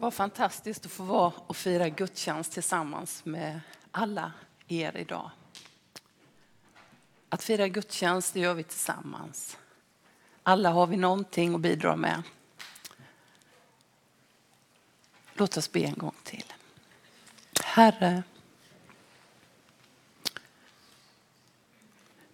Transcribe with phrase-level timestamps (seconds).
[0.00, 4.32] Vad fantastiskt att få vara och fira gudstjänst tillsammans med alla
[4.68, 5.30] er idag.
[7.28, 9.58] Att fira gudstjänst det gör vi tillsammans.
[10.42, 12.22] Alla har vi någonting att bidra med.
[15.34, 16.52] Låt oss be en gång till.
[17.64, 18.22] Herre,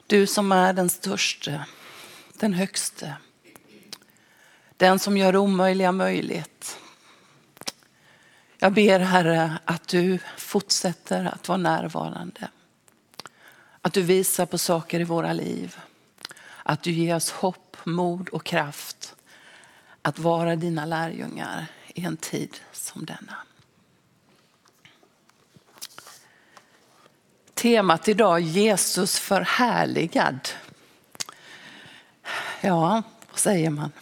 [0.07, 1.67] du som är den störste,
[2.39, 3.17] den högste,
[4.77, 6.81] den som gör det omöjliga möjligt.
[8.65, 12.49] Jag ber Herre att du fortsätter att vara närvarande.
[13.81, 15.77] Att du visar på saker i våra liv.
[16.63, 19.15] Att du ger oss hopp, mod och kraft
[20.03, 23.37] att vara dina lärjungar i en tid som denna.
[27.55, 30.49] Temat idag Jesus förhärligad.
[32.61, 33.93] Ja, vad säger man?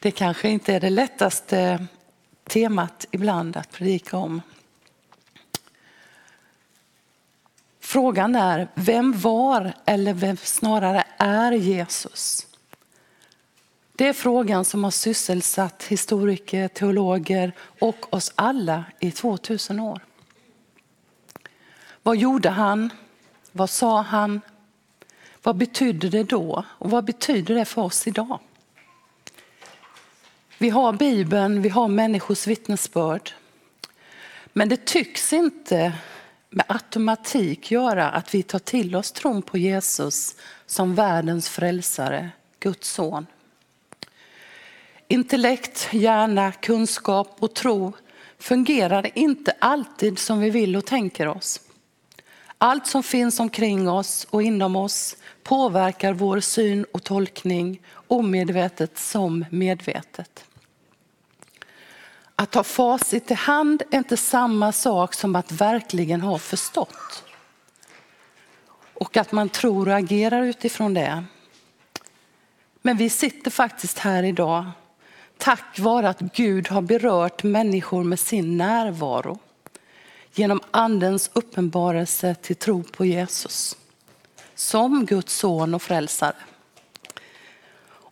[0.00, 1.86] Det kanske inte är det lättaste
[2.48, 4.42] temat ibland att predika om.
[7.80, 12.46] Frågan är, vem var eller vem snarare är Jesus?
[13.92, 20.00] Det är frågan som har sysselsatt historiker, teologer och oss alla i 2000 år.
[22.02, 22.90] Vad gjorde han?
[23.52, 24.40] Vad sa han?
[25.42, 26.64] Vad betydde det då?
[26.68, 28.38] Och vad betyder det för oss idag?
[30.58, 33.30] Vi har Bibeln, vi har människors vittnesbörd.
[34.52, 35.92] Men det tycks inte
[36.50, 42.30] med automatik göra att vi tar till oss tron på Jesus som världens frälsare,
[42.60, 43.26] Guds son.
[45.08, 47.92] Intellekt, hjärna, kunskap och tro
[48.38, 51.60] fungerar inte alltid som vi vill och tänker oss.
[52.58, 55.16] Allt som finns omkring oss och inom oss
[55.46, 60.44] påverkar vår syn och tolkning omedvetet som medvetet.
[62.36, 67.24] Att ha facit i hand är inte samma sak som att verkligen ha förstått.
[68.94, 71.24] Och att man tror och agerar utifrån det.
[72.82, 74.70] Men vi sitter faktiskt här idag
[75.38, 79.38] tack vare att Gud har berört människor med sin närvaro
[80.34, 83.76] genom andens uppenbarelse till tro på Jesus
[84.56, 86.34] som Guds son och frälsare.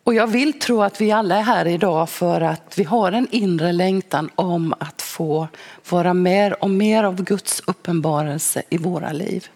[0.04, 3.28] Och jag vill tro att vi alla är här idag för att vi har en
[3.30, 5.48] inre längtan om att få
[5.90, 9.48] vara med om mer av Guds uppenbarelse i våra liv.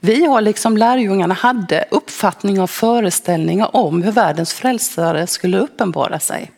[0.00, 6.50] Vi har liksom lärjungarna hade uppfattning och föreställningar om hur världens frälsare skulle uppenbara sig.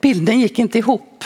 [0.00, 1.24] Bilden gick inte ihop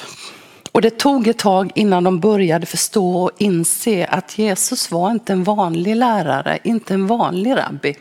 [0.76, 5.32] och det tog ett tag innan de började förstå och inse att Jesus var inte
[5.32, 7.96] en vanlig lärare, inte en vanlig rabbi.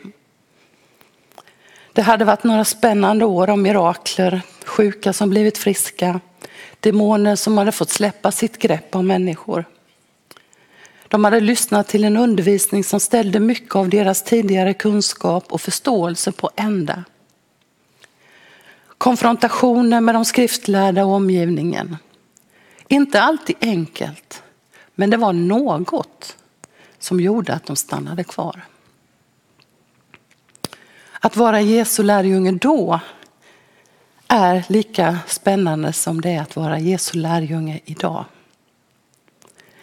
[1.92, 6.20] Det hade varit några spännande år av mirakler, sjuka som blivit friska,
[6.80, 9.64] demoner som hade fått släppa sitt grepp om människor.
[11.08, 16.32] De hade lyssnat till en undervisning som ställde mycket av deras tidigare kunskap och förståelse
[16.32, 17.04] på ända.
[18.98, 21.96] Konfrontationer med de skriftlärda och omgivningen.
[22.88, 24.42] Inte alltid enkelt,
[24.94, 26.36] men det var något
[26.98, 28.64] som gjorde att de stannade kvar.
[31.20, 33.00] Att vara Jesu lärjunge då
[34.28, 38.24] är lika spännande som det är att vara Jesu lärjunge idag.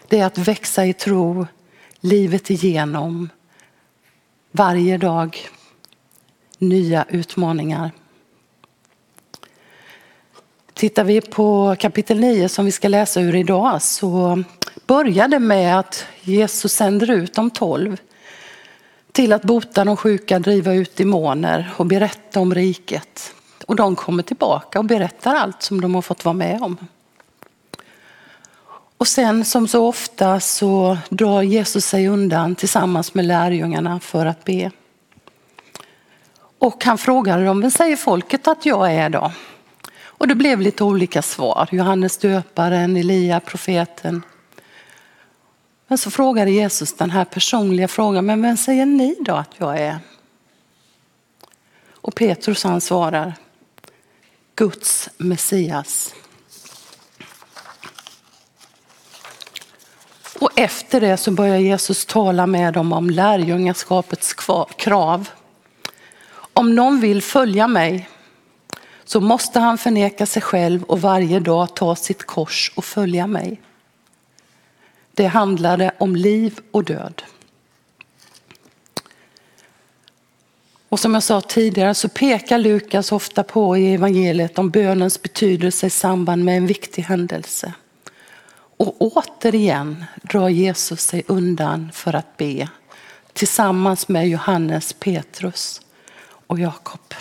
[0.08, 1.48] Det är att växa i tro
[2.00, 3.30] livet igenom.
[4.52, 5.38] Varje dag
[6.58, 7.92] nya utmaningar.
[10.84, 14.44] Tittar vi på kapitel 9 som vi ska läsa ur idag så
[14.88, 17.98] börjar det med att Jesus sänder ut de tolv
[19.12, 23.34] till att bota de sjuka, driva ut demoner och berätta om riket.
[23.68, 26.78] Och de kommer tillbaka och berättar allt som de har fått vara med om.
[28.98, 34.46] Och sen som så ofta så drar Jesus sig undan tillsammans med lärjungarna för att
[34.46, 34.72] be.
[36.60, 39.32] Och han frågade dem, vem säger folket att jag är då?
[40.18, 41.70] Och det blev lite olika svar.
[41.72, 44.22] Johannes döparen, Elia, profeten.
[45.88, 49.80] Men så frågade Jesus den här personliga frågan, men vem säger ni då att jag
[49.80, 50.00] är?
[51.92, 53.34] Och Petrus han svarar
[54.56, 56.14] Guds Messias.
[60.40, 64.34] Och efter det så börjar Jesus tala med dem om lärjungaskapets
[64.78, 65.30] krav.
[66.54, 68.10] Om någon vill följa mig
[69.14, 73.62] så måste han förneka sig själv och varje dag ta sitt kors och följa mig.
[75.12, 77.24] Det handlade om liv och död.
[80.90, 85.88] Och som jag sa tidigare så pekar Lukas ofta på i evangeliet om bönens betydelse
[85.88, 87.74] i samband med en viktig händelse.
[88.78, 92.70] Och återigen drar Jesus sig undan för att be
[93.34, 95.82] tillsammans med Johannes, Petrus
[96.48, 97.14] och Jakob.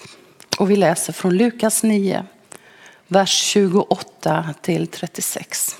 [0.59, 2.25] Och vi läser från Lukas 9,
[3.07, 5.77] vers 28 till 36.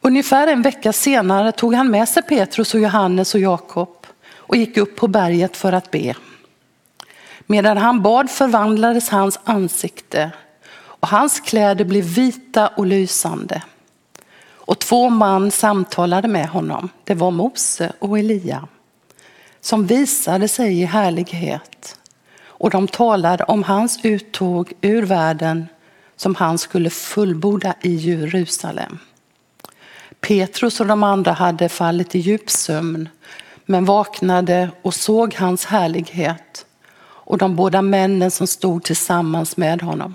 [0.00, 4.76] Ungefär en vecka senare tog han med sig Petrus och Johannes och Jakob och gick
[4.76, 6.14] upp på berget för att be.
[7.46, 10.30] Medan han bad förvandlades hans ansikte
[10.76, 13.62] och hans kläder blev vita och lysande.
[14.52, 16.88] Och två man samtalade med honom.
[17.04, 18.68] Det var Mose och Elia
[19.64, 21.98] som visade sig i härlighet.
[22.46, 25.66] Och de talade om hans uttåg ur världen
[26.16, 28.98] som han skulle fullborda i Jerusalem.
[30.20, 33.08] Petrus och de andra hade fallit i djup sömn
[33.64, 36.66] men vaknade och såg hans härlighet
[37.02, 40.14] och de båda männen som stod tillsammans med honom.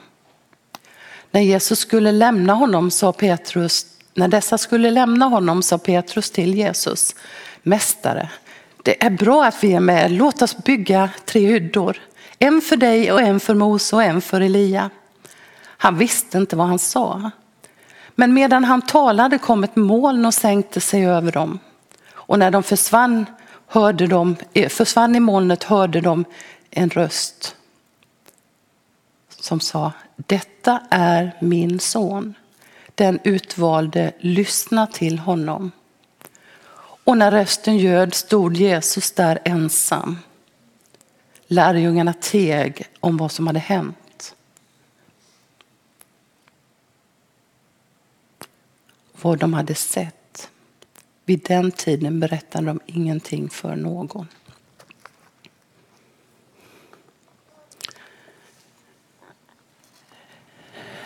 [1.32, 6.56] När Jesus skulle lämna honom sa Petrus, när dessa skulle lämna honom sa Petrus till
[6.56, 7.16] Jesus,
[7.64, 8.30] Mästare,
[8.84, 11.98] det är bra att vi är med, låt oss bygga tre hyddor.
[12.40, 14.90] En för dig och en för Mose och en för Elia.
[15.62, 17.32] Han visste inte vad han sa.
[18.16, 21.60] Men medan han talade kom ett moln och sänkte sig över dem.
[22.12, 23.26] Och när de försvann
[23.68, 24.36] hörde de,
[24.70, 26.26] försvann i molnet hörde de
[26.72, 27.56] en röst
[29.42, 32.34] som sa Detta är min son.
[32.96, 35.72] Den utvalde, lyssna till honom.
[37.10, 40.18] Och när rösten ljöd stod Jesus där ensam.
[41.48, 44.36] Lärjungarna teg om vad som hade hänt.
[49.22, 50.50] Vad de hade sett.
[51.26, 54.28] Vid den tiden berättade de ingenting för någon.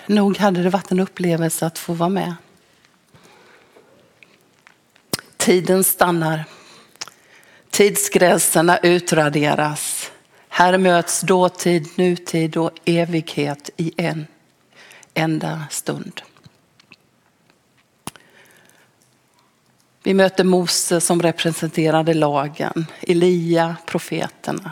[0.08, 2.36] Nog hade det varit en upplevelse att få vara med.
[5.44, 6.46] Tiden stannar.
[7.70, 10.12] Tidsgränserna utraderas.
[10.50, 14.28] Här möts dåtid, nutid och evighet i en
[15.14, 16.22] enda stund.
[20.04, 24.72] Vi möter Mose som representerade lagen, Elia, profeterna.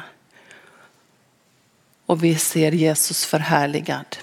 [2.06, 4.18] Och vi ser Jesus förhärligad.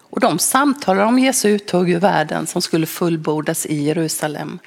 [0.00, 4.58] Och de samtalar om Jesu uttåg ur världen som skulle fullbordas i Jerusalem.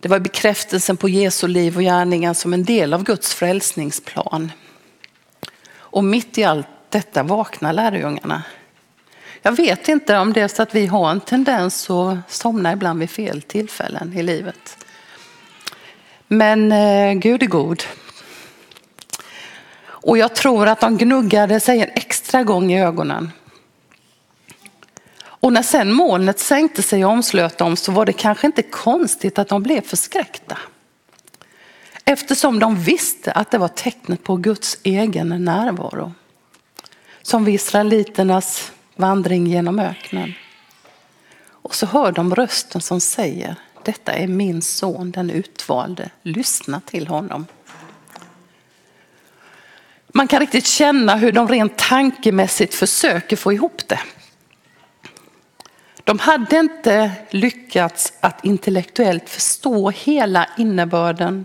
[0.00, 4.52] Det var bekräftelsen på Jesu liv och gärningar som en del av Guds frälsningsplan.
[5.72, 8.42] Och mitt i allt detta vaknar lärjungarna
[9.42, 13.00] jag vet inte om det är så att vi har en tendens att somna ibland
[13.00, 14.84] vid fel tillfällen i livet.
[16.28, 17.82] Men eh, Gud är god.
[19.82, 23.32] Och jag tror att de gnuggade sig en extra gång i ögonen.
[25.50, 29.38] Och när sen molnet sänkte sig och omslöt dem så var det kanske inte konstigt
[29.38, 30.58] att de blev förskräckta.
[32.04, 36.12] Eftersom de visste att det var tecknet på Guds egen närvaro.
[37.22, 40.34] Som vid israeliternas vandring genom öknen.
[41.42, 43.54] Och så hör de rösten som säger,
[43.84, 47.46] detta är min son, den utvalde, lyssna till honom.
[50.08, 54.00] Man kan riktigt känna hur de rent tankemässigt försöker få ihop det.
[56.10, 61.44] De hade inte lyckats att intellektuellt förstå hela innebörden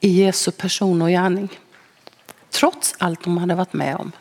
[0.00, 1.48] i Jesu person och gärning.
[2.50, 4.12] Trots allt de hade varit med om.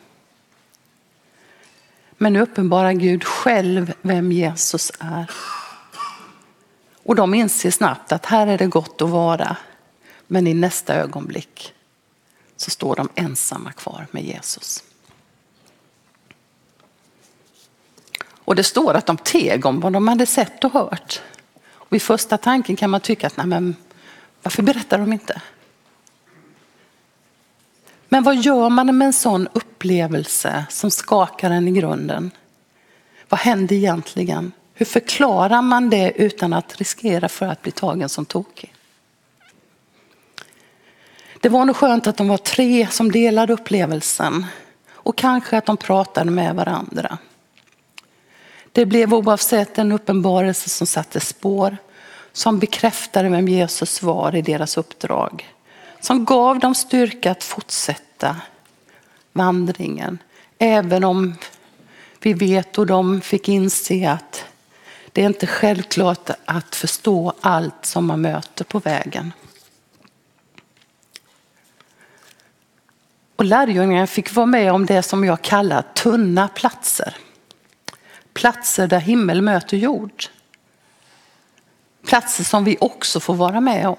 [2.12, 5.32] Men nu uppenbarar Gud själv vem Jesus är.
[7.04, 9.58] Och de inser snabbt att här är det gott att vara.
[10.28, 11.74] Men i nästa ögonblick
[12.58, 14.84] så står de ensamma kvar med Jesus.
[18.50, 21.22] Och det står att de teg om vad de hade sett och hört.
[21.68, 23.76] Och vid första tanken kan man tycka att nej men,
[24.44, 25.42] varför berättar de inte?
[28.08, 32.32] Men vad gör man med en sån upplevelse som skakar en i grunden?
[33.30, 34.52] Vad händer egentligen?
[34.74, 38.74] Hur förklarar man det utan att riskera för att bli tagen som tokig?
[41.40, 44.46] Det var nog skönt att de var tre som delade upplevelsen
[44.92, 47.18] och kanske att de pratade med varandra.
[48.72, 51.78] Det blev oavsett en uppenbarelse som satte spår,
[52.34, 55.54] som bekräftade vem Jesus var i deras uppdrag,
[56.00, 58.36] som gav dem styrka att fortsätta
[59.34, 60.18] vandringen,
[60.58, 61.36] även om
[62.22, 64.46] vi vet och de fick inse att
[65.12, 69.34] det är inte självklart att förstå allt som man möter på vägen.
[73.36, 77.16] Och lärjungarna fick vara med om det som jag kallar tunna platser.
[78.40, 80.24] Platser där himmel möter jord.
[82.06, 83.98] Platser som vi också får vara med om.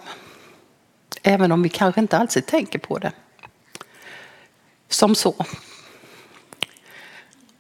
[1.23, 3.13] Även om vi kanske inte alltid tänker på det.
[4.89, 5.47] Som så.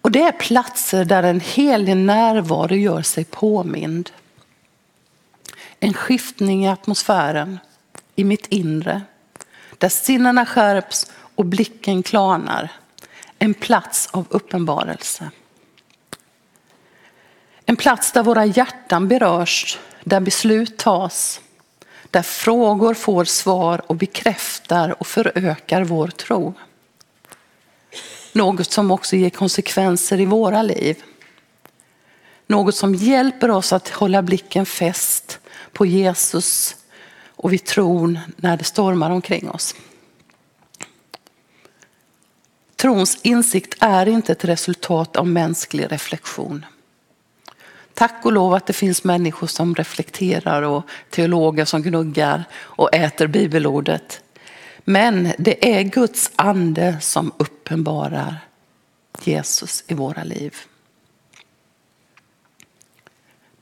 [0.00, 4.10] Och det är platser där en helig närvaro gör sig påmind.
[5.80, 7.58] En skiftning i atmosfären,
[8.16, 9.02] i mitt inre.
[9.78, 12.72] Där sinnena skärps och blicken klarnar.
[13.38, 15.30] En plats av uppenbarelse.
[17.70, 21.40] En plats där våra hjärtan berörs, där beslut tas,
[22.10, 26.54] där frågor får svar och bekräftar och förökar vår tro.
[28.32, 31.02] Något som också ger konsekvenser i våra liv.
[32.46, 35.38] Något som hjälper oss att hålla blicken fäst
[35.72, 36.76] på Jesus
[37.26, 39.74] och vid tron när det stormar omkring oss.
[42.76, 46.64] Trons insikt är inte ett resultat av mänsklig reflektion.
[48.00, 53.26] Tack och lov att det finns människor som reflekterar och teologer som gnuggar och äter
[53.26, 54.22] bibelordet.
[54.78, 58.36] Men det är Guds ande som uppenbarar
[59.22, 60.56] Jesus i våra liv.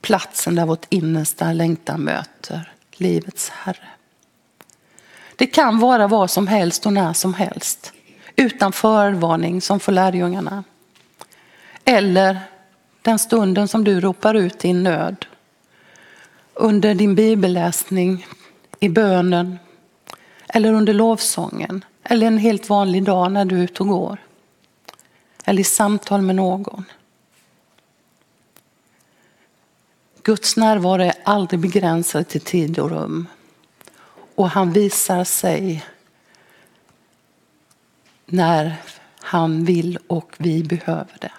[0.01, 3.87] Platsen där vårt innersta längtan möter livets Herre.
[5.35, 7.93] Det kan vara vad som helst och när som helst.
[8.35, 10.63] Utan förvarning som för lärjungarna.
[11.85, 12.39] Eller
[13.01, 15.25] den stunden som du ropar ut din nöd.
[16.53, 18.25] Under din bibelläsning,
[18.79, 19.59] i bönen
[20.47, 21.85] eller under lovsången.
[22.03, 24.17] Eller en helt vanlig dag när du är ute och går.
[25.45, 26.85] Eller i samtal med någon.
[30.23, 33.27] Guds närvaro är aldrig begränsad till tid och rum.
[34.35, 35.85] Och han visar sig
[38.25, 38.75] när
[39.19, 41.31] han vill och vi behöver det.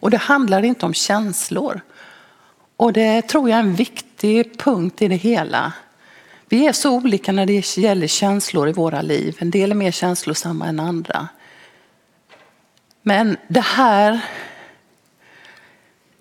[0.00, 1.80] Och det handlar inte om känslor.
[2.76, 5.72] Och det tror jag är en viktig punkt i det hela.
[6.48, 9.36] Vi är så olika när det gäller känslor i våra liv.
[9.38, 11.28] En del är mer känslosamma än andra.
[13.02, 14.20] Men det här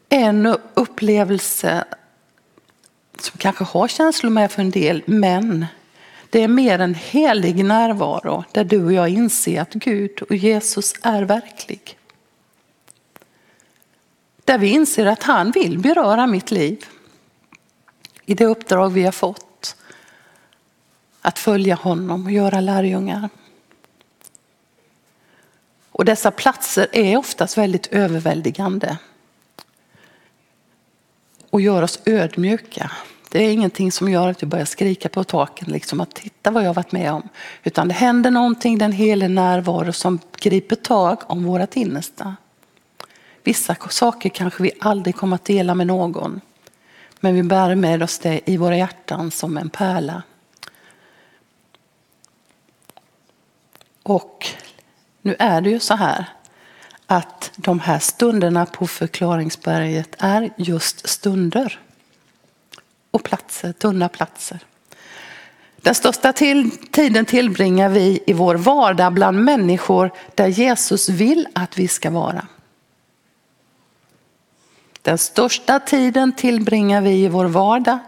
[0.09, 1.83] är en upplevelse
[3.19, 5.65] som kanske har känslor med för en del, men
[6.29, 10.93] det är mer en helig närvaro där du och jag inser att Gud och Jesus
[11.01, 11.98] är verklig.
[14.49, 16.85] Där vi inser att han vill beröra mitt liv
[18.25, 19.75] i det uppdrag vi har fått.
[21.21, 23.29] Att följa honom och göra lärjungar.
[25.91, 28.97] Och dessa platser är oftast väldigt överväldigande.
[31.49, 32.91] Och gör oss ödmjuka.
[33.31, 36.65] Det är ingenting som gör att vi börjar skrika på taken, liksom att titta vad
[36.65, 37.29] jag varit med om.
[37.63, 42.35] Utan det händer någonting, den helig närvaro som griper tag om vårt innersta.
[43.49, 46.41] Vissa saker kanske vi aldrig kommer att dela med någon.
[47.19, 50.23] Men vi bär med oss det i våra hjärtan som en pärla.
[54.03, 54.47] Och
[55.21, 56.25] nu är det ju så här
[57.05, 61.79] att de här stunderna på förklaringsberget är just stunder
[63.11, 64.59] och platser, tunna platser.
[65.77, 71.79] Den största till, tiden tillbringar vi i vår vardag bland människor där Jesus vill att
[71.79, 72.47] vi ska vara.
[75.01, 77.99] Den största tiden tillbringar vi i vår vardag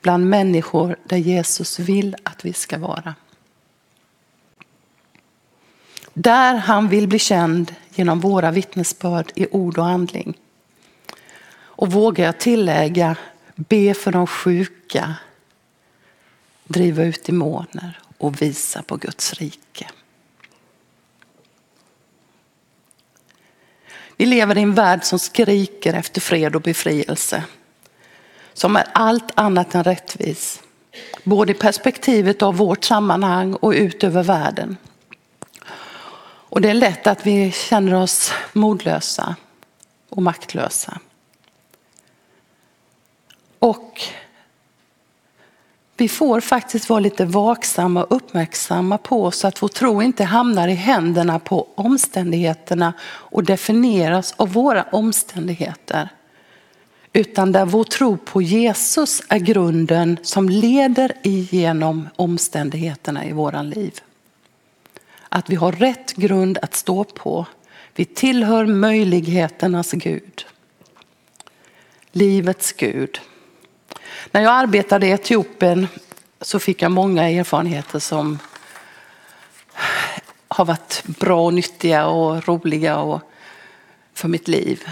[0.00, 3.14] bland människor där Jesus vill att vi ska vara.
[6.14, 10.34] Där han vill bli känd genom våra vittnesbörd i ord och handling.
[11.60, 13.16] Och vågar jag tillägga,
[13.54, 15.14] be för de sjuka,
[16.64, 19.86] driva ut demoner och visa på Guds rike.
[24.18, 27.44] Vi lever i en värld som skriker efter fred och befrielse.
[28.52, 30.62] Som är allt annat än rättvis.
[31.24, 34.76] Både i perspektivet av vårt sammanhang och ut över världen.
[36.50, 39.36] Och det är lätt att vi känner oss modlösa
[40.08, 40.98] och maktlösa.
[43.58, 44.02] Och
[46.00, 50.68] vi får faktiskt vara lite vaksamma och uppmärksamma på så att vår tro inte hamnar
[50.68, 56.08] i händerna på omständigheterna och definieras av våra omständigheter.
[57.12, 64.00] Utan där vår tro på Jesus är grunden som leder igenom omständigheterna i våra liv.
[65.28, 67.46] Att vi har rätt grund att stå på.
[67.94, 70.46] Vi tillhör möjligheternas Gud.
[72.12, 73.20] Livets Gud.
[74.30, 75.88] När jag arbetade i Etiopien
[76.40, 78.38] så fick jag många erfarenheter som
[80.48, 83.20] har varit bra och nyttiga och roliga och
[84.14, 84.88] för mitt liv.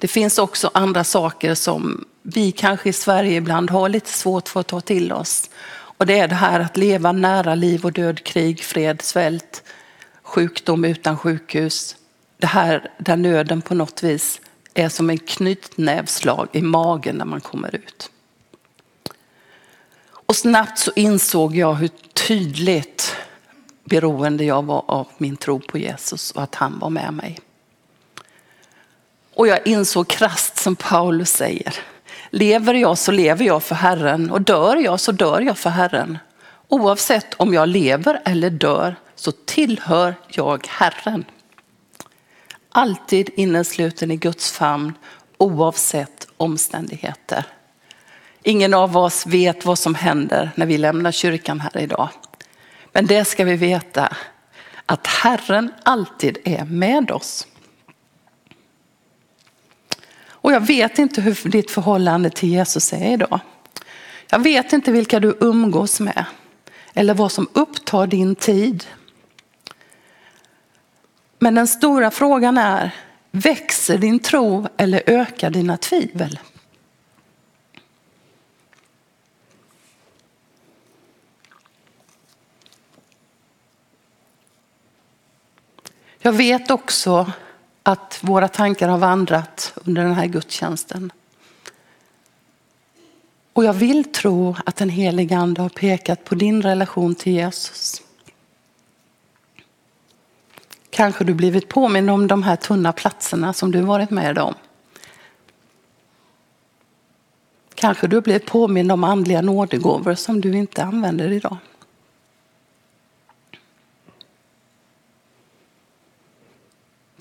[0.00, 4.60] Det finns också andra saker som vi kanske i Sverige ibland har lite svårt för
[4.60, 5.50] att ta till oss.
[5.68, 9.62] Och det är det här att leva nära liv och död, krig, fred, svält,
[10.22, 11.96] sjukdom utan sjukhus.
[12.38, 14.40] Det här där nöden på något vis
[14.74, 18.10] är som en knytnävslag i magen när man kommer ut.
[20.26, 23.16] Och snabbt så insåg jag hur tydligt
[23.84, 27.38] beroende jag var av min tro på Jesus och att han var med mig.
[29.34, 31.74] Och jag insåg krast som Paulus säger.
[32.30, 36.18] Lever jag så lever jag för Herren och dör jag så dör jag för Herren.
[36.68, 41.24] Oavsett om jag lever eller dör så tillhör jag Herren.
[42.68, 44.92] Alltid innesluten i Guds famn
[45.38, 47.44] oavsett omständigheter.
[48.48, 52.08] Ingen av oss vet vad som händer när vi lämnar kyrkan här idag.
[52.92, 54.16] Men det ska vi veta
[54.86, 57.46] att Herren alltid är med oss.
[60.26, 63.40] Och jag vet inte hur ditt förhållande till Jesus är idag.
[64.30, 66.24] Jag vet inte vilka du umgås med
[66.94, 68.84] eller vad som upptar din tid.
[71.38, 72.90] Men den stora frågan är,
[73.30, 76.38] växer din tro eller ökar dina tvivel?
[86.26, 87.32] Jag vet också
[87.82, 91.12] att våra tankar har vandrat under den här gudstjänsten.
[93.52, 98.02] Och jag vill tro att den helige Ande har pekat på din relation till Jesus.
[100.90, 104.54] Kanske du blivit påmind om de här tunna platserna som du varit med om.
[107.74, 111.56] Kanske du blivit påmind om andliga nådegåvor som du inte använder idag.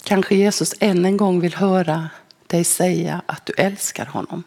[0.06, 2.10] Kanske Jesus än en gång vill höra
[2.48, 4.44] dig säga att du älskar honom.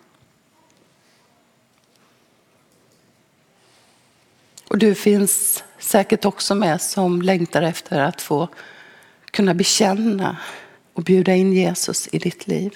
[4.68, 8.48] Och du finns säkert också med som längtar efter att få
[9.24, 10.36] kunna bekänna
[10.92, 12.74] och bjuda in Jesus i ditt liv.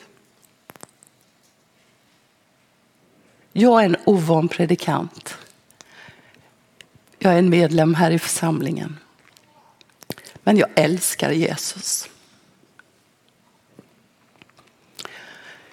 [3.52, 5.34] Jag är en ovan predikant.
[7.18, 8.98] Jag är en medlem här i församlingen.
[10.42, 12.08] Men jag älskar Jesus.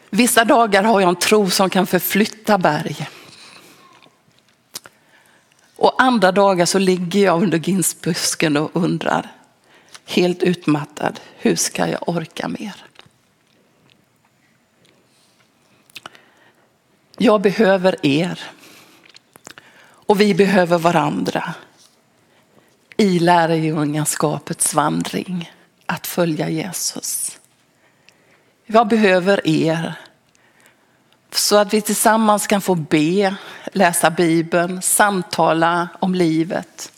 [0.10, 3.10] Vissa dagar har jag en tro som kan förflytta berg.
[5.76, 9.32] Och andra dagar så ligger jag under ginsbusken och undrar,
[10.06, 12.76] helt utmattad, hur ska jag orka mer?
[17.18, 18.40] Jag behöver er
[20.10, 21.54] och vi behöver varandra
[22.98, 25.52] i lärjungaskapets vandring
[25.86, 27.39] att följa Jesus.
[28.72, 29.94] Jag behöver er
[31.32, 33.36] så att vi tillsammans kan få be,
[33.74, 36.92] läsa Bibeln, samtala om livet.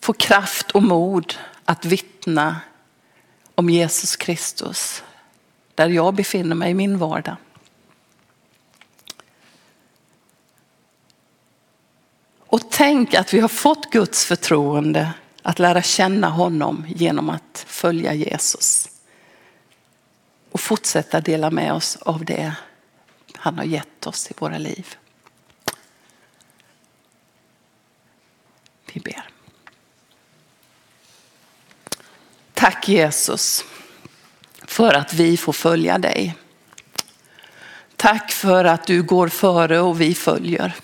[0.00, 2.60] Få kraft och mod att vittna
[3.54, 5.02] om Jesus Kristus
[5.74, 7.36] där jag befinner mig i min vardag.
[12.38, 18.14] Och tänk att vi har fått Guds förtroende att lära känna honom genom att följa
[18.14, 18.88] Jesus
[20.58, 22.52] och fortsätta dela med oss av det
[23.36, 24.96] han har gett oss i våra liv.
[28.92, 29.28] Vi ber.
[32.54, 33.64] Tack Jesus
[34.62, 36.36] för att vi får följa dig.
[37.96, 40.74] Tack för att du går före och vi följer.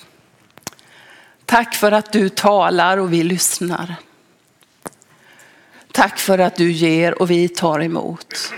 [1.44, 3.94] Tack för att du talar och vi lyssnar.
[5.92, 8.52] Tack för att du ger och vi tar emot.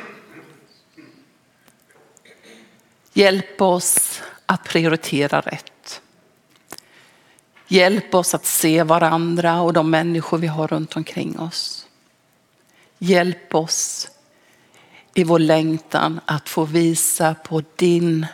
[3.17, 6.03] Hjälp oss att prioritera rätt.
[7.69, 11.87] Hjälp oss att se varandra och de människor vi har runt omkring oss.
[12.99, 14.09] Hjälp oss
[15.15, 18.27] i vår längtan att få visa på din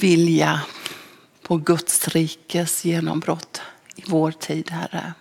[0.00, 0.60] vilja,
[1.42, 3.62] på Guds rikes genombrott
[3.96, 5.12] i vår tid, Herre.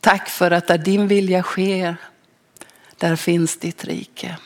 [0.00, 1.96] Tack för att där din vilja sker,
[2.96, 4.38] där finns ditt rike.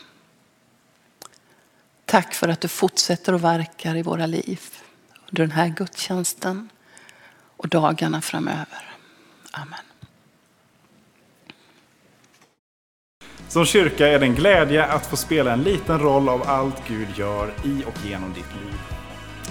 [2.10, 4.60] Tack för att du fortsätter att verka i våra liv
[5.30, 6.68] under den här gudstjänsten
[7.56, 8.94] och dagarna framöver.
[9.50, 9.78] Amen.
[13.48, 17.08] Som kyrka är det en glädje att få spela en liten roll av allt Gud
[17.16, 18.80] gör i och genom ditt liv.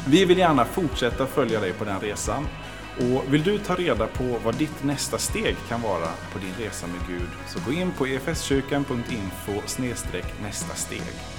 [0.08, 2.48] Vi vill gärna fortsätta följa dig på den resan.
[2.98, 6.88] Och vill du ta reda på vad ditt nästa steg kan vara på din resa
[6.88, 9.62] med Gud så gå in på efskyrkan.info
[10.42, 11.39] nästa steg.